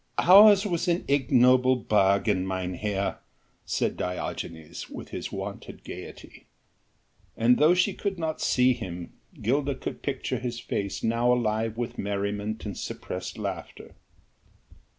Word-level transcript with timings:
"Ours 0.17 0.65
was 0.65 0.87
an 0.87 1.05
ignoble 1.07 1.75
bargain, 1.75 2.43
mynheer," 2.47 3.19
said 3.67 3.97
Diogenes 3.97 4.89
with 4.89 5.09
his 5.09 5.31
wonted 5.31 5.83
gaiety, 5.83 6.47
and 7.37 7.59
though 7.59 7.75
she 7.75 7.93
could 7.93 8.17
not 8.17 8.41
see 8.41 8.73
him, 8.73 9.13
Gilda 9.43 9.75
could 9.75 10.01
picture 10.01 10.39
his 10.39 10.59
face 10.59 11.03
now 11.03 11.31
alive 11.31 11.77
with 11.77 11.99
merriment 11.99 12.65
and 12.65 12.75
suppressed 12.75 13.37
laughter. 13.37 13.93